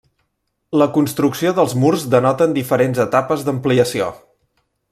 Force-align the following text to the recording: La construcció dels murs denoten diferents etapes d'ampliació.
La 0.81 0.87
construcció 0.95 1.51
dels 1.59 1.77
murs 1.83 2.07
denoten 2.15 2.57
diferents 2.59 3.05
etapes 3.07 3.49
d'ampliació. 3.51 4.13